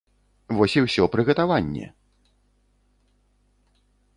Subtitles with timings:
[0.59, 1.85] Вось і ўсё прыгатаванне!